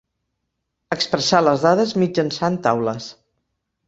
Expressar 0.95 1.41
les 1.47 1.65
dades 1.65 1.93
mitjançant 2.05 2.57
taules. 2.69 3.11